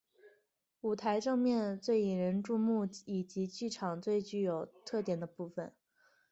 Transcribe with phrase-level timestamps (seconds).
[0.81, 5.71] 舞台正面是最引人注目以及剧场最具有特点的部分。